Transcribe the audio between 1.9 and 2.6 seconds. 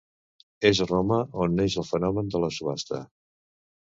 fenomen de la